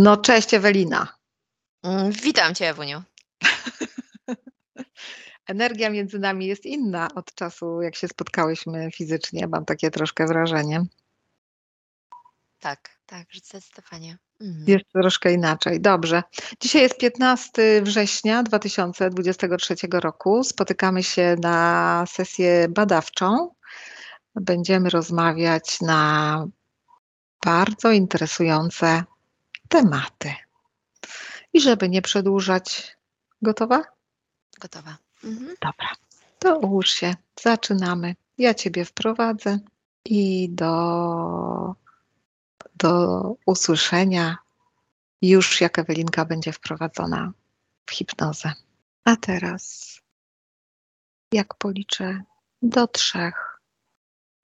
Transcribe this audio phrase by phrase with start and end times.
[0.00, 1.08] No cześć Ewelina.
[1.82, 3.02] Mm, witam Cię Ewuniu.
[5.46, 9.46] Energia między nami jest inna od czasu, jak się spotkałyśmy fizycznie.
[9.46, 10.84] Mam takie troszkę wrażenie.
[12.58, 14.18] Tak, tak, zdecydowanie.
[14.40, 14.64] Mhm.
[14.68, 15.80] Jest troszkę inaczej.
[15.80, 16.22] Dobrze.
[16.60, 20.44] Dzisiaj jest 15 września 2023 roku.
[20.44, 23.54] Spotykamy się na sesję badawczą.
[24.34, 26.46] Będziemy rozmawiać na
[27.44, 29.04] bardzo interesujące
[29.68, 30.34] tematy.
[31.52, 32.96] I żeby nie przedłużać,
[33.42, 33.82] gotowa?
[34.60, 34.96] Gotowa.
[35.24, 35.56] Mhm.
[35.60, 35.88] Dobra,
[36.38, 38.16] to ułóż się, zaczynamy.
[38.38, 39.58] Ja Ciebie wprowadzę
[40.04, 41.74] i do,
[42.76, 44.36] do usłyszenia
[45.22, 47.32] już jak Ewelinka będzie wprowadzona
[47.86, 48.52] w hipnozę.
[49.04, 49.94] A teraz,
[51.32, 52.22] jak policzę
[52.62, 53.57] do trzech,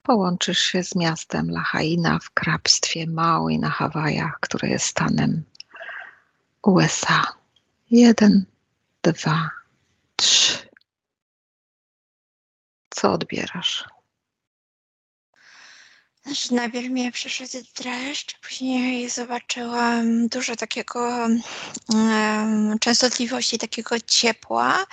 [0.05, 5.43] połączysz się z miastem Lahaina w hrabstwie Maui na Hawajach, które jest stanem
[6.61, 7.33] USA.
[7.91, 8.45] Jeden,
[9.03, 9.49] dwa,
[10.15, 10.57] trzy.
[12.89, 13.85] Co odbierasz?
[16.25, 21.27] Znaczy, najpierw mnie przeszedł dreszcz, później zobaczyłam dużo takiego
[21.89, 24.85] um, częstotliwości, takiego ciepła,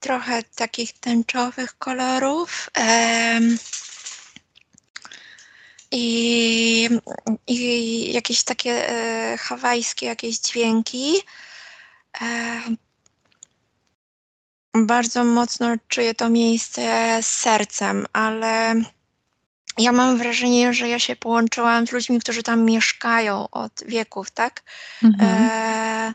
[0.00, 2.70] trochę takich tęczowych kolorów.
[2.76, 3.58] Um,
[5.90, 6.88] i,
[7.46, 11.14] i jakieś takie e, hawajskie jakieś dźwięki.
[12.20, 12.60] E,
[14.74, 18.74] bardzo mocno czuję to miejsce z sercem, ale
[19.78, 24.62] ja mam wrażenie, że ja się połączyłam z ludźmi, którzy tam mieszkają od wieków, tak?
[25.02, 25.50] Mhm.
[25.50, 26.14] E,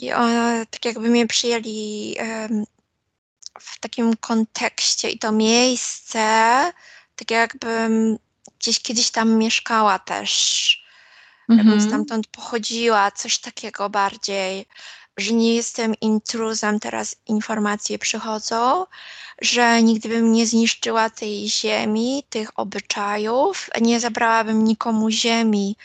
[0.00, 2.48] I one tak jakby mnie przyjęli e,
[3.60, 6.18] w takim kontekście i to miejsce,
[7.16, 8.18] tak jakbym
[8.60, 10.84] gdzieś kiedyś tam mieszkała też,
[11.48, 11.68] mhm.
[11.68, 14.66] jakbym stamtąd pochodziła, coś takiego bardziej,
[15.16, 18.86] że nie jestem intruzem, teraz informacje przychodzą,
[19.42, 25.76] że nigdy bym nie zniszczyła tej ziemi, tych obyczajów, nie zabrałabym nikomu ziemi.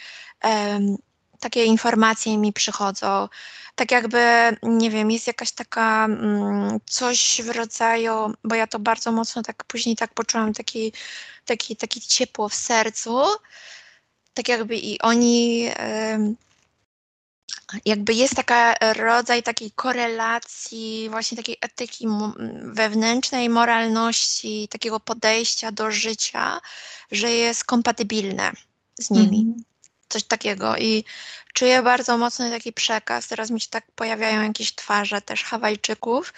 [0.43, 0.97] Um,
[1.43, 3.29] takie informacje mi przychodzą.
[3.75, 4.19] Tak jakby,
[4.63, 9.63] nie wiem, jest jakaś taka mm, coś w rodzaju, bo ja to bardzo mocno tak
[9.63, 10.93] później tak poczułam, taki,
[11.45, 13.21] taki, taki ciepło w sercu.
[14.33, 15.69] Tak jakby i oni
[17.85, 22.07] jakby jest taka rodzaj takiej korelacji, właśnie takiej etyki
[22.61, 26.61] wewnętrznej, moralności, takiego podejścia do życia,
[27.11, 28.51] że jest kompatybilne
[28.99, 29.41] z nimi.
[29.41, 29.72] Mm
[30.13, 31.03] coś takiego i
[31.53, 33.27] czuję bardzo mocny taki przekaz.
[33.27, 36.33] Teraz mi się tak pojawiają jakieś twarze też Hawajczyków,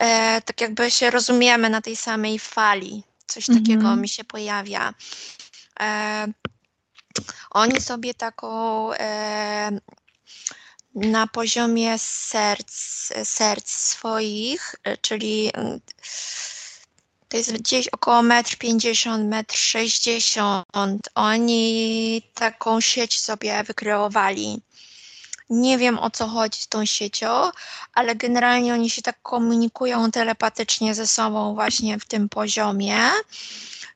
[0.00, 3.02] e, tak jakby się rozumiemy na tej samej fali.
[3.26, 3.66] Coś mm -hmm.
[3.66, 4.94] takiego mi się pojawia.
[5.80, 6.26] E,
[7.50, 9.80] oni sobie taką e,
[10.94, 12.72] na poziomie serc,
[13.24, 15.52] serc swoich, e, czyli
[17.28, 20.98] to jest gdzieś około 1,50 m, 1,60 m.
[21.14, 24.62] Oni taką sieć sobie wykreowali.
[25.50, 27.50] Nie wiem o co chodzi z tą siecią,
[27.94, 32.98] ale generalnie oni się tak komunikują telepatycznie ze sobą właśnie w tym poziomie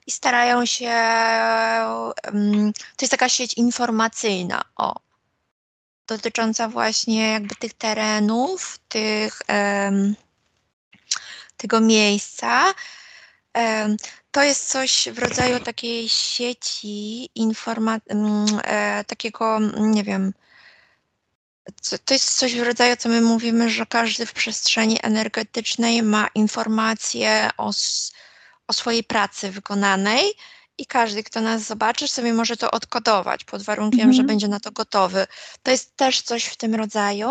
[0.06, 0.92] i starają się.
[2.96, 4.94] To jest taka sieć informacyjna, o,
[6.06, 9.42] dotycząca właśnie jakby tych terenów, tych,
[11.56, 12.74] tego miejsca
[14.30, 20.32] to jest coś w rodzaju takiej sieci informa- mm, e, takiego, mm, nie wiem,
[22.04, 27.50] to jest coś w rodzaju, co my mówimy, że każdy w przestrzeni energetycznej ma informacje
[27.56, 27.70] o,
[28.66, 30.34] o swojej pracy wykonanej
[30.78, 34.14] i każdy, kto nas zobaczy, sobie może to odkodować pod warunkiem, mhm.
[34.14, 35.26] że będzie na to gotowy.
[35.62, 37.30] To jest też coś w tym rodzaju.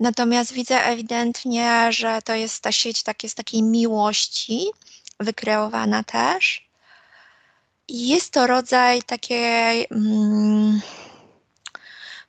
[0.00, 4.66] Natomiast widzę ewidentnie, że to jest ta sieć takie, z takiej miłości,
[5.20, 6.66] wykreowana też.
[7.88, 9.86] I jest to rodzaj takiej.
[9.90, 10.80] Mm,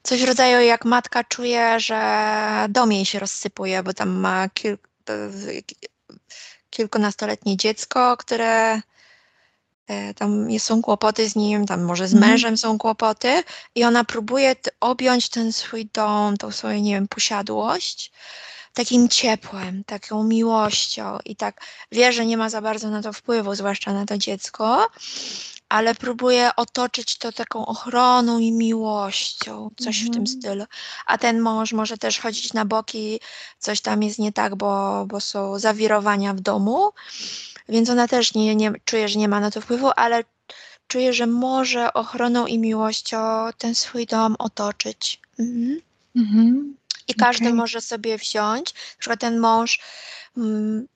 [0.03, 4.77] coś w rodzaju jak matka czuje, że dom jej się rozsypuje, bo tam ma kil,
[6.69, 8.81] kilkunastoletnie dziecko, które
[9.87, 12.31] e, tam są kłopoty z nim, tam może z mhm.
[12.31, 13.43] mężem są kłopoty
[13.75, 18.11] i ona próbuje objąć ten swój dom, tą swoją, nie wiem, posiadłość
[18.77, 23.55] takim ciepłem, taką miłością i tak wie, że nie ma za bardzo na to wpływu,
[23.55, 24.87] zwłaszcza na to dziecko,
[25.69, 30.27] ale próbuje otoczyć to taką ochroną i miłością, coś w tym mhm.
[30.27, 30.65] stylu.
[31.05, 33.19] A ten mąż może też chodzić na boki,
[33.59, 36.89] coś tam jest nie tak, bo, bo są zawirowania w domu,
[37.69, 40.23] więc ona też nie, nie czuje, że nie ma na to wpływu, ale
[40.87, 43.17] czuję, że może ochroną i miłością
[43.57, 45.21] ten swój dom otoczyć.
[45.39, 45.81] Mhm.
[46.15, 46.77] Mhm.
[47.07, 47.53] I każdy Okej.
[47.53, 49.79] może sobie wziąć, na przykład ten mąż
[50.37, 50.87] mm,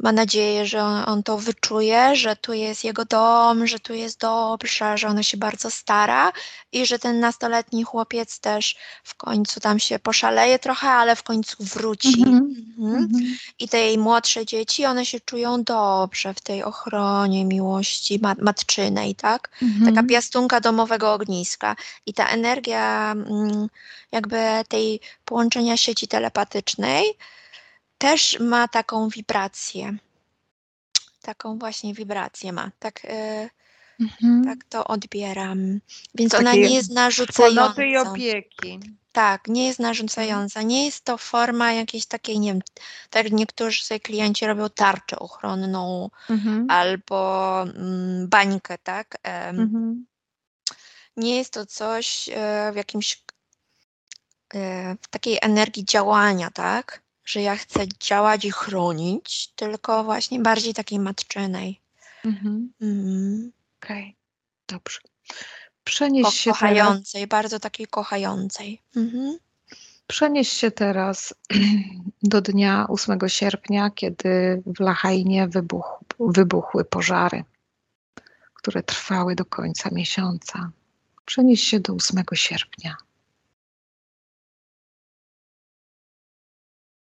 [0.00, 4.20] ma nadzieję, że on, on to wyczuje, że tu jest jego dom, że tu jest
[4.20, 6.32] dobrze, że ona się bardzo stara
[6.72, 11.56] i że ten nastoletni chłopiec też w końcu tam się poszaleje trochę, ale w końcu
[11.60, 12.08] wróci.
[12.18, 12.54] Mhm.
[12.78, 13.04] Mhm.
[13.04, 13.36] Mhm.
[13.58, 19.14] I te jej młodsze dzieci, one się czują dobrze w tej ochronie, miłości ma- matczynej,
[19.14, 19.48] tak?
[19.60, 20.06] Taka Mhm.
[20.06, 21.76] piastunka domowego ogniska.
[22.06, 23.68] I ta energia mm,
[24.12, 24.36] jakby
[24.68, 27.04] tej połączenia sieci telepatycznej
[27.98, 29.96] też ma taką wibrację.
[31.22, 32.70] Taką właśnie wibrację ma.
[32.78, 33.50] Tak, y,
[34.00, 34.44] Mhm.
[34.44, 35.80] tak to odbieram.
[36.14, 37.68] Więc ona Takiej nie jest narzucająca.
[37.68, 38.80] Wspólnoty i opieki.
[39.12, 40.62] Tak, nie jest narzucająca.
[40.62, 42.62] Nie jest to forma jakiejś takiej, nie wiem,
[43.10, 46.70] tak niektórzy sobie klienci robią tarczę ochronną Mhm.
[46.70, 49.18] albo mm, bańkę, tak?
[49.22, 50.06] Mhm.
[51.16, 53.22] nie jest to coś e, w jakimś
[54.54, 57.03] e, w takiej energii działania, tak?
[57.24, 61.80] Że ja chcę działać i chronić, tylko właśnie bardziej takiej matczynej.
[62.24, 62.72] Mhm.
[62.80, 64.16] Mm, Okej.
[64.68, 65.00] Dobrze.
[65.84, 68.82] Przenieś ko- się teraz, kochającej, bardzo takiej kochającej.
[68.96, 69.38] Mhm.
[70.06, 71.34] przenieś się teraz
[72.22, 77.44] do dnia 8 sierpnia, kiedy w Lachainie wybuch, wybuchły pożary,
[78.54, 80.70] które trwały do końca miesiąca.
[81.24, 82.96] Przenieś się do 8 sierpnia.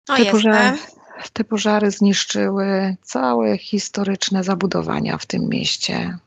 [0.09, 0.77] No Te pożary,
[1.33, 6.17] te pożary zniszczyły całe historyczne zabudowania w tym mieście.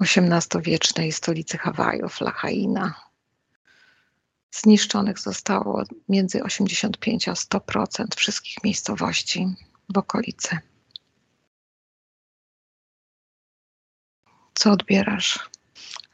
[0.00, 2.94] XVIII-wiecznej stolicy Hawajów, Lahaina.
[4.50, 9.54] Zniszczonych zostało między 85 a 100% wszystkich miejscowości
[9.88, 10.58] w okolicy.
[14.54, 15.50] Co odbierasz?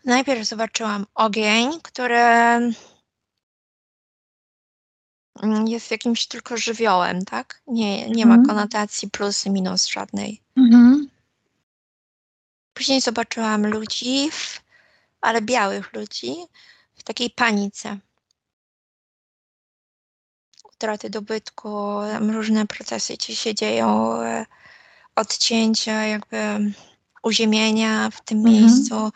[0.05, 2.19] Najpierw zobaczyłam ogień, który
[5.67, 7.63] jest jakimś tylko żywiołem, tak?
[7.67, 8.47] Nie, nie ma Mhm.
[8.49, 10.41] konotacji plus i minus żadnej.
[10.57, 11.09] Mhm.
[12.75, 14.61] Później zobaczyłam ludzi, w,
[15.21, 16.35] ale białych ludzi,
[16.95, 17.99] w takiej panice.
[20.75, 21.69] Utraty dobytku,
[22.13, 24.47] tam różne procesy ci się dzieją, e,
[25.17, 26.73] odcięcia, jakby
[27.23, 28.57] uziemienia w tym Mhm.
[28.57, 29.13] miejscu.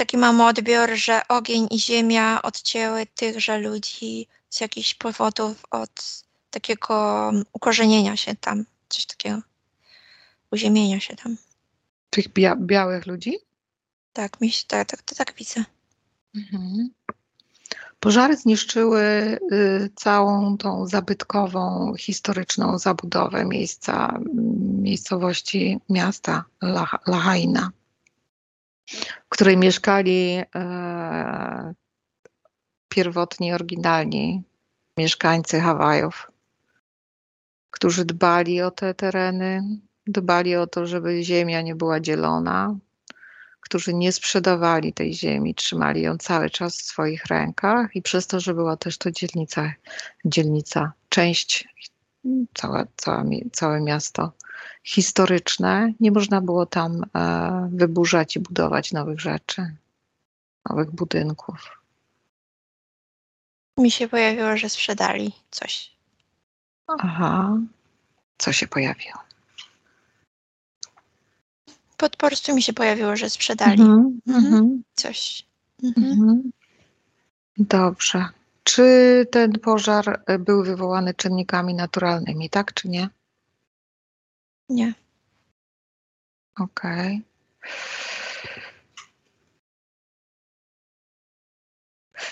[0.00, 7.30] Taki mam odbiór, że ogień i ziemia odcięły tychże ludzi z jakichś powodów od takiego
[7.52, 9.40] ukorzenienia się tam, coś takiego,
[10.50, 11.36] uziemienia się tam.
[12.10, 13.38] Tych bia białych ludzi?
[14.12, 15.64] Tak, mi się, tak, tak, to tak widzę.
[16.34, 16.90] Mhm.
[18.00, 19.02] Pożary zniszczyły
[19.52, 24.24] y, całą tą zabytkową, historyczną zabudowę miejsca, m,
[24.82, 27.70] miejscowości miasta Lah Lahaina,
[29.26, 31.74] w której mieszkali e,
[32.88, 34.42] pierwotni, oryginalni
[34.96, 36.30] mieszkańcy Hawajów,
[37.70, 39.62] którzy dbali o te tereny,
[40.06, 42.76] dbali o to, żeby ziemia nie była dzielona,
[43.60, 48.40] którzy nie sprzedawali tej ziemi, trzymali ją cały czas w swoich rękach i przez to,
[48.40, 49.72] że była też to dzielnica,
[50.24, 51.68] dzielnica część,
[52.54, 54.32] całe, całe, całe miasto
[54.84, 59.76] historyczne, nie można było tam e, wyburzać i budować nowych rzeczy,
[60.70, 61.80] nowych budynków.
[63.78, 65.90] Mi się pojawiło, że sprzedali coś.
[66.86, 67.58] Aha,
[68.38, 69.18] co się pojawiło?
[71.96, 74.44] Po, po prostu mi się pojawiło, że sprzedali Mhm, Mhm.
[74.46, 75.46] mhm, coś.
[75.82, 76.50] Mhm.
[77.58, 78.28] Dobrze.
[78.64, 83.08] Czy ten pożar był wywołany czynnikami naturalnymi, tak czy nie?
[84.70, 84.94] Nie.
[86.58, 87.22] Okej.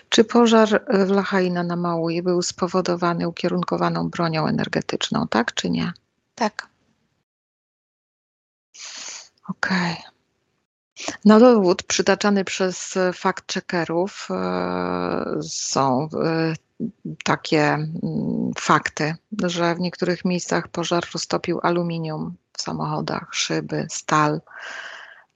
[0.09, 5.93] Czy pożar w Lahaina na Maui był spowodowany ukierunkowaną bronią energetyczną, tak czy nie?
[6.35, 6.69] Tak.
[9.49, 9.97] Okej.
[11.25, 16.55] Na dowód przytaczany przez fact-checkerów e, są e,
[17.25, 24.41] takie mm, fakty, że w niektórych miejscach pożar roztopił aluminium w samochodach, szyby, stal,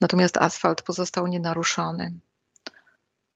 [0.01, 2.13] natomiast asfalt pozostał nienaruszony.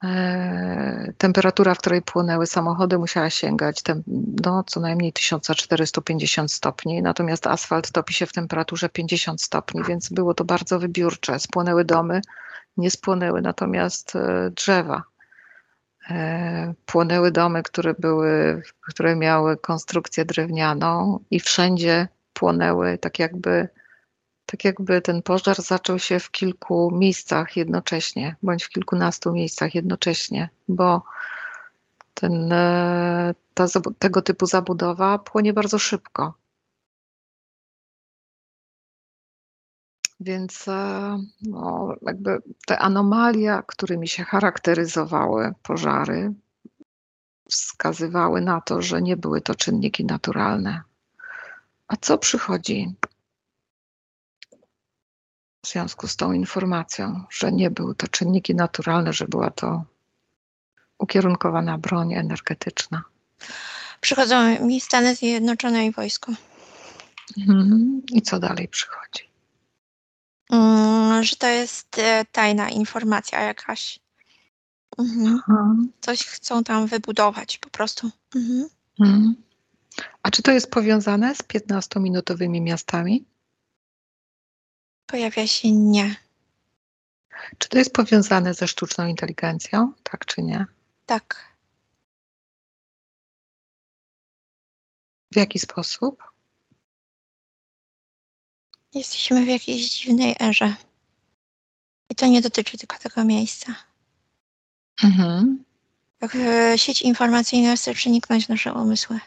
[0.03, 4.03] E, Temperatura, w której płonęły samochody, musiała sięgać tem,
[4.45, 10.33] no, co najmniej 1450 stopni, natomiast asfalt topi się w temperaturze 50 stopni, więc było
[10.33, 11.39] to bardzo wybiórcze.
[11.39, 12.21] Spłonęły domy,
[12.77, 15.03] nie spłonęły natomiast e, drzewa.
[16.09, 23.69] E, Płonęły domy, które, były, które miały konstrukcję drewnianą i wszędzie płonęły tak jakby
[24.47, 30.49] tak jakby ten pożar zaczął się w kilku miejscach jednocześnie, bądź w kilkunastu miejscach jednocześnie,
[30.67, 31.03] bo
[32.13, 33.65] ten, e, ta,
[33.99, 36.33] tego typu zabudowa płonie bardzo szybko.
[40.19, 46.33] Więc e, no, jakby te anomalia, którymi się charakteryzowały pożary,
[47.49, 50.81] wskazywały na to, że nie były to czynniki naturalne.
[51.87, 52.95] A co przychodzi
[55.63, 59.83] w związku z tą informacją, że nie były to czynniki naturalne, że była to
[60.97, 63.03] ukierunkowana broń energetyczna?
[64.01, 66.31] Przychodzą mi Stany Zjednoczone i wojsko.
[67.37, 68.01] Mhm.
[68.11, 69.29] I co dalej przychodzi?
[70.51, 73.99] Mm, że to jest e, tajna informacja jakaś.
[74.97, 75.91] Mhm.
[76.01, 78.09] Coś chcą tam wybudować po prostu.
[78.35, 78.69] Mhm.
[78.99, 79.35] Mhm.
[80.23, 83.25] A czy to jest powiązane z 15-minutowymi miastami?
[85.07, 86.15] Pojawia się nie.
[87.57, 90.65] Czy to jest powiązane ze sztuczną inteligencją, tak czy nie?
[91.05, 91.57] Tak.
[95.31, 96.23] W jaki sposób?
[98.93, 100.75] Jesteśmy w jakiejś dziwnej erze.
[102.09, 103.75] I to nie dotyczy tylko tego miejsca.
[105.03, 105.63] Mhm.
[106.21, 109.19] Jak e, sieć informacyjna chce przeniknąć nasze umysły.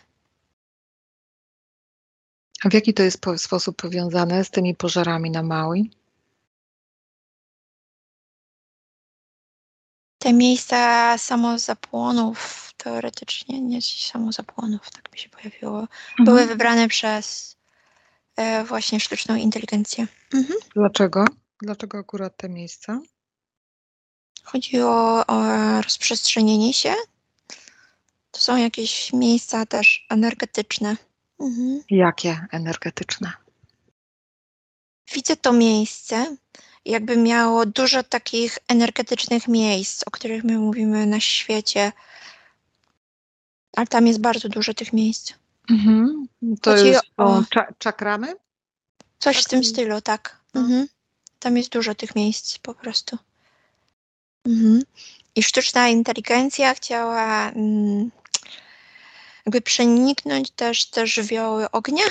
[2.64, 5.90] A w jaki to jest po sposób powiązane z tymi pożarami na Maui?
[10.18, 16.24] Te miejsca samozapłonów, teoretycznie nie samozapłonów, tak mi się pojawiło, mhm.
[16.24, 17.56] były wybrane przez
[18.36, 20.06] e, właśnie sztuczną inteligencję.
[20.34, 20.58] Mhm.
[20.74, 21.24] Dlaczego?
[21.62, 23.00] Dlaczego akurat te miejsca?
[24.44, 25.42] Chodzi o, o
[25.82, 26.94] rozprzestrzenienie się.
[28.30, 30.96] To są jakieś miejsca też energetyczne.
[31.40, 31.82] Mhm.
[31.90, 33.32] Jakie energetyczne?
[35.14, 36.36] Widzę to miejsce,
[36.84, 41.92] jakby miało dużo takich energetycznych miejsc, o których my mówimy na świecie.
[43.76, 45.32] Ale tam jest bardzo dużo tych miejsc.
[45.70, 46.26] Mhm.
[46.62, 47.42] To Chodzi jest o
[47.78, 48.34] czakramy?
[49.18, 50.40] Coś w tym stylu, tak.
[50.54, 50.60] No.
[50.60, 50.88] Mhm.
[51.38, 53.18] Tam jest dużo tych miejsc po prostu.
[54.46, 54.82] Mhm.
[55.36, 58.10] I sztuczna inteligencja chciała mm,
[59.50, 62.04] jakby przeniknąć też te żywioły ognia,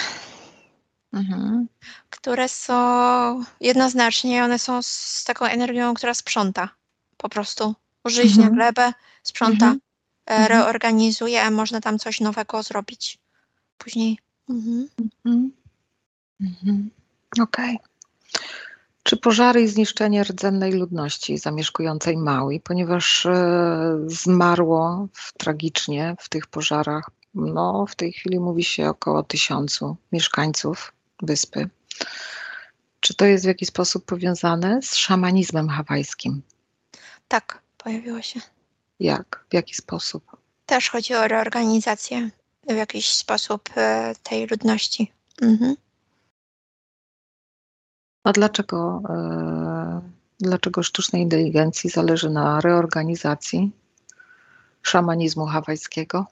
[1.13, 1.67] mhm.
[2.09, 6.69] które są jednoznacznie, one są z taką energią, która sprząta
[7.17, 7.75] po prostu.
[8.03, 8.55] Użyźnia mhm.
[8.55, 8.93] glebę,
[9.23, 9.79] sprząta, mhm.
[10.25, 10.49] E, mhm.
[10.49, 13.17] reorganizuje, można tam coś nowego zrobić
[13.77, 14.19] później.
[14.49, 14.89] Mhm.
[15.25, 15.51] mhm.
[16.41, 16.89] mhm.
[17.41, 17.75] Okej.
[17.75, 17.89] Okay.
[19.03, 26.47] Czy pożary i zniszczenie rdzennej ludności zamieszkującej Maui, ponieważ e, zmarło w, tragicznie w tych
[26.47, 31.69] pożarach, no w tej chwili mówi się około tysiącu mieszkańców wyspy.
[32.99, 36.41] Czy to jest w jakiś sposób powiązane z szamanizmem hawajskim?
[37.27, 38.39] Tak, pojawiło się.
[38.99, 39.45] Jak?
[39.49, 40.37] W jaki sposób?
[40.65, 42.29] Też chodzi o reorganizację
[42.67, 45.11] w jakiś sposób e, tej ludności.
[45.41, 45.75] Mhm.
[48.23, 50.01] A dlaczego, e,
[50.39, 53.71] dlaczego sztucznej inteligencji zależy na reorganizacji
[54.81, 56.25] szamanizmu hawajskiego?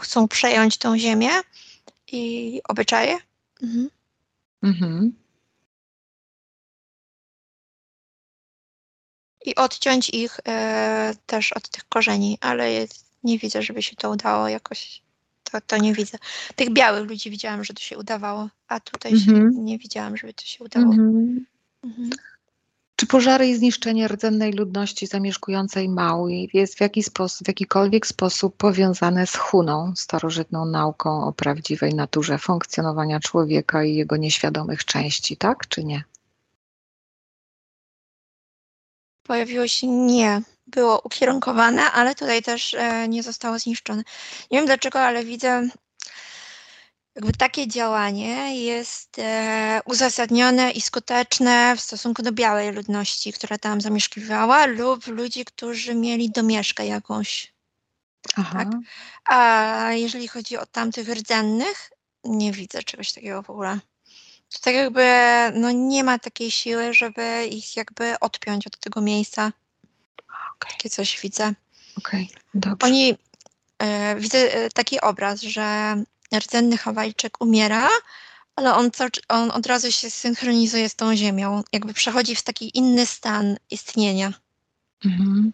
[0.00, 1.30] Chcą przejąć tą ziemię
[2.12, 3.18] i obyczaje.
[3.62, 3.90] Mhm.
[4.62, 5.12] Mhm.
[9.44, 12.86] I odciąć ich e, też od tych korzeni, ale
[13.24, 15.02] nie widzę, żeby się to udało jakoś
[15.44, 16.18] to, to nie widzę.
[16.56, 19.64] Tych białych ludzi widziałam, że to się udawało, a tutaj mhm.
[19.64, 20.92] nie widziałam, żeby to się udało.
[20.92, 21.46] Mhm.
[22.96, 28.56] Czy pożary i zniszczenie rdzennej ludności zamieszkującej Maui jest w, jaki sposób, w jakikolwiek sposób
[28.56, 35.68] powiązane z Huną, starożytną nauką o prawdziwej naturze funkcjonowania człowieka i jego nieświadomych części, tak
[35.68, 36.04] czy nie?
[39.22, 44.02] Pojawiło się nie było ukierunkowane, ale tutaj też e, nie zostało zniszczone.
[44.50, 45.68] Nie wiem dlaczego, ale widzę,
[47.14, 53.80] jakby takie działanie jest e, uzasadnione i skuteczne w stosunku do białej ludności, która tam
[53.80, 57.54] zamieszkiwała, lub ludzi, którzy mieli domieszkę jakąś.
[58.36, 58.58] Aha.
[58.58, 58.68] Tak?
[59.24, 61.90] A jeżeli chodzi o tamtych rdzennych,
[62.24, 63.78] nie widzę czegoś takiego w ogóle.
[64.52, 65.06] To tak jakby
[65.54, 69.52] no, nie ma takiej siły, żeby ich jakby odpiąć od tego miejsca.
[70.26, 70.72] Okay.
[70.72, 71.54] Takie coś widzę.
[71.98, 72.86] Okej, okay, dobrze.
[72.86, 73.16] Oni,
[73.78, 75.96] e, widzę e, taki obraz, że
[76.38, 77.88] rdzenny Hawajczyk umiera,
[78.56, 82.78] ale on, co, on od razu się synchronizuje z tą ziemią, jakby przechodzi w taki
[82.78, 84.32] inny stan istnienia.
[85.04, 85.52] Mhm.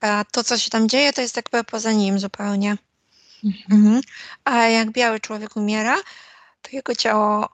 [0.00, 2.76] A to, co się tam dzieje, to jest jakby poza nim zupełnie.
[3.44, 3.80] Mhm.
[3.80, 4.00] Mhm.
[4.44, 5.96] A jak biały człowiek umiera,
[6.62, 7.48] to jego ciało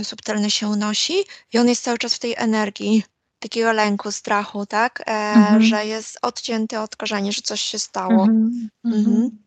[0.00, 1.14] y, subtelne się unosi
[1.52, 3.04] i on jest cały czas w tej energii
[3.38, 5.00] takiego lęku, strachu, tak?
[5.06, 5.62] E, Mhm.
[5.62, 8.28] Że jest odcięty od korzeni, że coś się stało.
[8.84, 9.38] Mhm.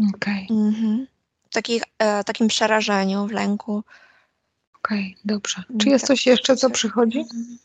[0.00, 0.12] Mhm.
[0.14, 0.14] Mhm.
[0.14, 1.06] Okej, Mhm.
[1.50, 3.84] Takich, e, takim przerażeniu, w lęku.
[4.76, 5.62] okej, dobrze.
[5.68, 7.18] Czy Mm, jest coś jeszcze, co przychodzi?
[7.18, 7.58] Mhm.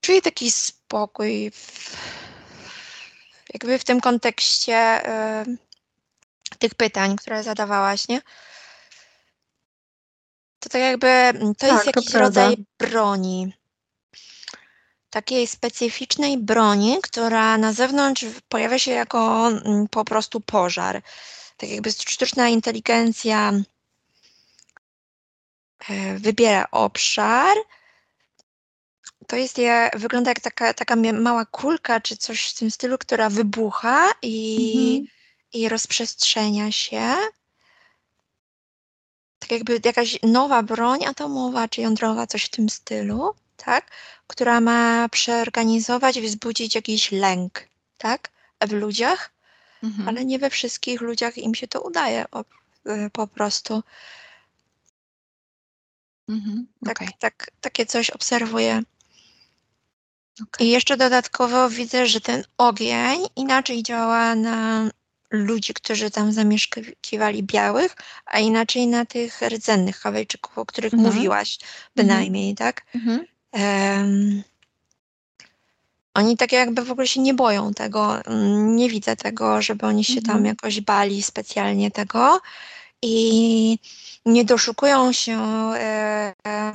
[0.00, 1.96] Czuję taki spokój w,
[3.54, 5.08] jakby w tym kontekście
[5.42, 5.58] y,
[6.58, 8.22] tych pytań, które zadawałaś, nie?
[10.60, 12.40] To tak jakby mm, to jest Tak, to jakiś prawda.
[12.40, 13.54] rodzaj broni.
[15.14, 21.02] Takiej specyficznej broni, która na zewnątrz pojawia się jako mm, po prostu pożar.
[21.56, 23.52] Tak jakby sztuczna inteligencja
[25.88, 27.56] e, wybiera obszar.
[29.26, 33.30] To jest je, wygląda jak taka, taka mała kulka czy coś w tym stylu, która
[33.30, 35.06] wybucha i, Mhm.
[35.52, 37.14] i rozprzestrzenia się.
[39.38, 43.90] Tak jakby jakaś nowa broń atomowa czy jądrowa, coś w tym stylu, tak?
[44.26, 47.68] Która ma przeorganizować, wzbudzić jakiś lęk,
[47.98, 48.30] tak?
[48.60, 49.30] W ludziach,
[49.82, 50.08] Mhm.
[50.08, 52.40] ale nie we wszystkich ludziach im się to udaje po,
[52.90, 53.82] y, po prostu.
[56.28, 56.66] Mhm.
[56.84, 58.82] Tak, Okej, tak, takie coś obserwuję.
[60.42, 60.66] okej.
[60.66, 64.90] I jeszcze dodatkowo widzę, że ten ogień inaczej działa na
[65.30, 67.96] ludzi, którzy tam zamieszkiwali białych,
[68.26, 71.14] a inaczej na tych rdzennych Hawajczyków, o których Mhm.
[71.14, 71.58] mówiłaś
[71.96, 72.82] bynajmniej, tak?
[72.94, 73.24] Mhm.
[73.54, 74.42] Em,
[76.14, 78.20] oni tak jakby w ogóle się nie boją tego,
[78.56, 80.44] nie widzę tego, żeby oni się tam Mhm.
[80.44, 82.40] jakoś bali specjalnie tego
[83.02, 83.78] i
[84.26, 85.40] nie doszukują się
[85.74, 86.72] e, e,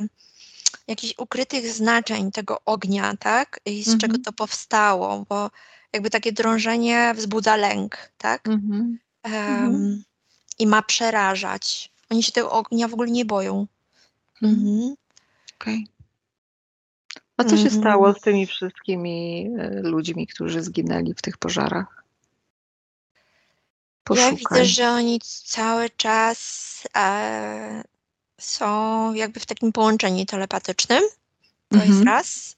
[0.88, 3.60] jakichś ukrytych znaczeń tego ognia, tak?
[3.66, 4.00] I z Mhm.
[4.00, 5.52] czego to powstało, bo
[5.94, 8.48] jakby takie drążenie wzbudza lęk, tak?
[8.48, 9.00] Mhm.
[9.24, 10.04] Mhm.
[10.60, 11.92] I ma przerażać.
[12.10, 13.68] Oni się tego ognia w ogóle nie boją.
[14.42, 14.62] Mhm.
[14.68, 14.96] Mhm.
[15.62, 15.88] Okej.
[17.39, 17.81] A co się Mhm.
[17.81, 22.04] stało z tymi wszystkimi e, ludźmi, którzy zginęli w tych pożarach?
[24.10, 24.65] Ja widzę, Poszukaj.
[24.65, 26.39] że oni cały czas
[26.97, 27.84] e,
[28.39, 31.04] są jakby w takim połączeniu telepatycznym.
[31.69, 32.08] To jest Mhm.
[32.08, 32.58] raz.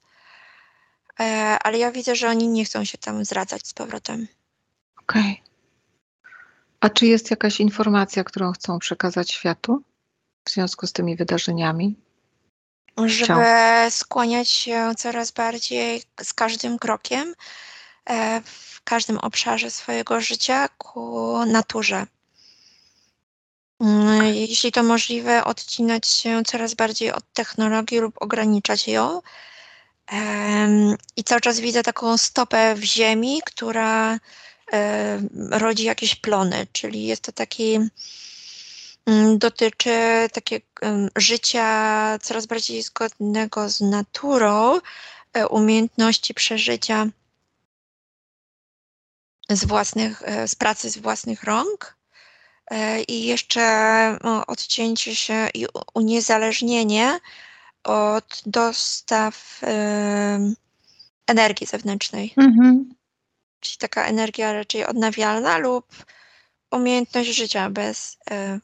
[1.20, 1.24] E,
[1.62, 4.26] ale ja widzę, że oni nie chcą się tam zradzać z powrotem.
[5.02, 5.42] Okej.
[6.80, 9.82] A czy jest jakaś informacja, którą chcą przekazać światu
[10.44, 11.96] w związku z tymi wydarzeniami?
[13.06, 13.44] Żeby
[13.90, 17.34] skłaniać się coraz bardziej z każdym krokiem
[18.10, 22.06] e, w każdym obszarze swojego życia ku naturze.
[23.80, 29.20] Mm, Jeśli to możliwe, odcinać się coraz bardziej od technologii lub ograniczać ją.
[31.16, 34.18] I cały czas widzę taką stopę w ziemi, która
[34.66, 37.78] em, rodzi jakieś plony, czyli jest to taki,
[39.38, 40.66] dotyczy takiego
[41.16, 44.80] życia coraz bardziej zgodnego z naturą,
[45.32, 47.06] e, umiejętności przeżycia
[49.50, 51.96] z własnych, e, z pracy z własnych rąk.
[52.70, 57.18] E, I jeszcze odcięcie się i uniezależnienie
[57.84, 59.60] od dostaw
[61.26, 62.34] energii zewnętrznej.
[62.36, 62.94] Mhm.
[63.60, 65.86] Czyli taka energia raczej odnawialna lub
[66.70, 68.60] umiejętność życia bez, mm,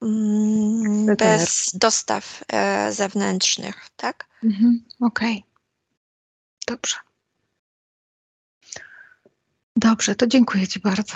[0.00, 4.28] Bez bez dostaw e, zewnętrznych, tak?
[4.44, 4.84] Mhm.
[5.00, 5.44] Okej.
[6.66, 6.96] Dobrze.
[9.76, 11.14] Dobrze, to dziękuję Ci bardzo.